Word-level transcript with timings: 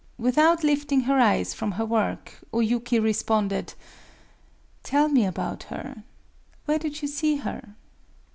Without 0.17 0.63
lifting 0.63 1.01
her 1.01 1.19
eyes 1.19 1.53
from 1.53 1.73
her 1.73 1.85
work, 1.85 2.39
O 2.51 2.59
Yuki 2.59 2.97
responded:— 2.97 3.75
"Tell 4.81 5.09
me 5.09 5.25
about 5.27 5.61
her... 5.69 6.01
Where 6.65 6.79
did 6.79 7.03
you 7.03 7.07
see 7.07 7.35
her?" 7.35 7.75